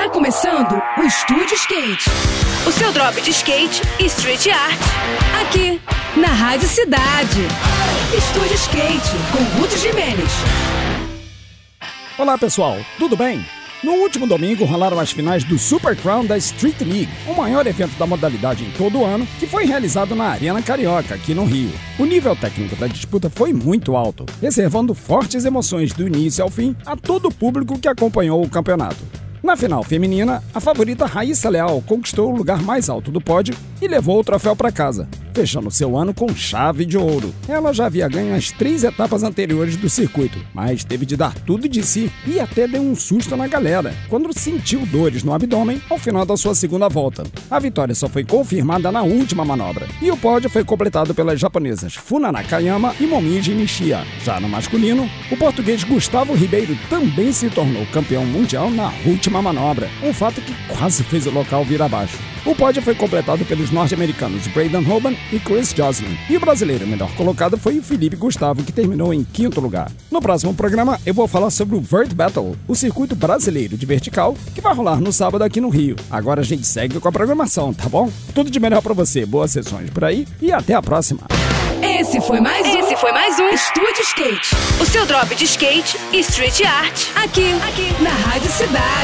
[0.00, 2.08] Tá começando o Estúdio Skate.
[2.66, 4.80] O seu drop de skate e street art.
[5.42, 5.78] Aqui,
[6.18, 7.42] na Rádio Cidade.
[8.16, 10.30] Estúdio Skate, com Ruth Jimenez.
[12.16, 13.44] Olá pessoal, tudo bem?
[13.84, 17.98] No último domingo rolaram as finais do Super Crown da Street League, o maior evento
[17.98, 21.72] da modalidade em todo o ano, que foi realizado na Arena Carioca, aqui no Rio.
[21.98, 26.74] O nível técnico da disputa foi muito alto, reservando fortes emoções do início ao fim
[26.86, 29.19] a todo o público que acompanhou o campeonato.
[29.42, 33.88] Na final feminina, a favorita Raíssa Leal conquistou o lugar mais alto do pódio e
[33.88, 37.34] levou o troféu para casa, fechando seu ano com chave de ouro.
[37.48, 41.68] Ela já havia ganho as três etapas anteriores do circuito, mas teve de dar tudo
[41.68, 45.98] de si e até deu um susto na galera quando sentiu dores no abdômen ao
[45.98, 47.24] final da sua segunda volta.
[47.50, 51.94] A vitória só foi confirmada na última manobra e o pódio foi completado pelas japonesas
[51.94, 54.04] Funa Nakayama e Momiji Nishia.
[54.24, 59.88] Já no masculino, o português Gustavo Ribeiro também se tornou campeão mundial na última manobra,
[60.02, 62.18] um fato que quase fez o local vir abaixo.
[62.44, 66.16] O pódio foi completado pelos norte-americanos Braden Hoban e Chris Joslin.
[66.28, 69.92] E o brasileiro melhor colocado foi o Felipe Gustavo, que terminou em quinto lugar.
[70.10, 74.34] No próximo programa, eu vou falar sobre o Vert Battle, o circuito brasileiro de vertical,
[74.54, 75.96] que vai rolar no sábado aqui no Rio.
[76.10, 78.10] Agora a gente segue com a programação, tá bom?
[78.34, 81.20] Tudo de melhor para você, boas sessões por aí e até a próxima.
[81.82, 82.78] Esse foi mais um.
[82.78, 84.56] Esse foi mais um Estúdio Skate.
[84.80, 87.08] O seu drop de skate e street art.
[87.16, 88.99] Aqui, aqui, na Rádio Cidade.